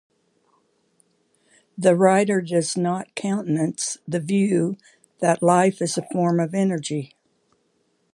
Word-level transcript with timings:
The 1.77 1.95
writer 1.95 2.41
does 2.41 2.75
not 2.75 3.13
countenance 3.13 3.97
the 4.07 4.19
view 4.19 4.75
that 5.19 5.43
life 5.43 5.79
is 5.79 5.95
a 5.95 6.07
form 6.11 6.39
of 6.39 6.55
energy. 6.55 7.13